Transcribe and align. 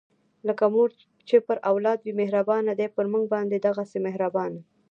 لکه 0.47 0.65
مور 0.73 0.89
چې 1.27 1.35
پر 1.47 1.57
اولاد 1.71 1.99
وي 2.01 2.13
مهربانه، 2.21 2.71
دی 2.79 2.87
پر 2.95 3.05
مونږ 3.13 3.25
باندې 3.33 3.55
دغهسې 3.67 3.97
مهربانه 4.07 4.59